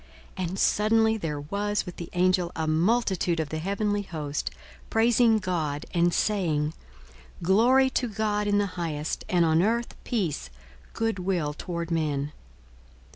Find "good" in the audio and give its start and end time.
10.93-11.19